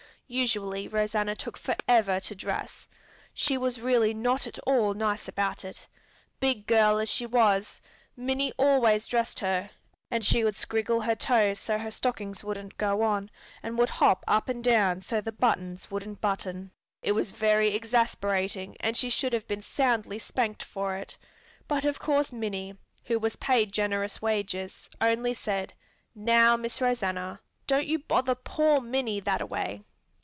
Usually 0.33 0.87
Rosanna 0.87 1.35
took 1.35 1.57
forever 1.57 2.21
to 2.21 2.35
dress. 2.35 2.87
She 3.33 3.57
was 3.57 3.81
really 3.81 4.13
not 4.13 4.47
at 4.47 4.57
all 4.59 4.93
nice 4.93 5.27
about 5.27 5.65
it. 5.65 5.85
Big 6.39 6.65
girl 6.67 6.99
as 6.99 7.09
she 7.09 7.25
was, 7.25 7.81
Minnie 8.15 8.53
always 8.57 9.07
dressed 9.07 9.41
her, 9.41 9.69
and 10.09 10.25
she 10.25 10.45
would 10.45 10.55
scriggle 10.55 11.01
her 11.03 11.15
toes 11.15 11.59
so 11.59 11.77
her 11.77 11.91
stockings 11.91 12.45
wouldn't 12.45 12.77
go 12.77 13.01
on, 13.01 13.29
and 13.61 13.77
would 13.77 13.89
hop 13.89 14.23
up 14.25 14.47
and 14.47 14.63
down 14.63 15.01
so 15.01 15.19
the 15.19 15.33
buttons 15.33 15.91
wouldn't 15.91 16.21
button. 16.21 16.71
It 17.01 17.11
was 17.11 17.31
very 17.31 17.75
exasperating 17.75 18.77
and 18.79 18.95
she 18.95 19.09
should 19.09 19.33
have 19.33 19.49
been 19.49 19.61
soundly 19.61 20.17
spanked 20.17 20.63
for 20.63 20.95
it: 20.95 21.17
but 21.67 21.83
of 21.83 21.99
course 21.99 22.31
Minnie, 22.31 22.77
who 23.03 23.19
was 23.19 23.35
paid 23.35 23.73
generous 23.73 24.21
wages, 24.21 24.89
only 25.01 25.33
said, 25.33 25.73
"Now, 26.15 26.55
Miss 26.55 26.79
Rosanna, 26.79 27.41
don't 27.67 27.85
you 27.85 27.99
bother 27.99 28.35
poor 28.35 28.79
Minnie 28.79 29.19
that 29.19 29.41
a 29.41 29.45
way!" 29.45 29.81